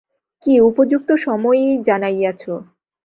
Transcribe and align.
কী 0.45 0.53
উপযুক্ত 0.61 1.09
সময়েই 1.25 1.71
জানাইয়াছ! 1.87 2.43